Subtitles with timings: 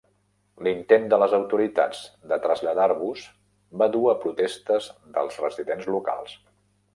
[0.67, 1.99] L'intent de les autoritats
[2.31, 3.27] de traslladar-los
[3.83, 4.89] va duu a protestes
[5.19, 6.35] dels residents locals.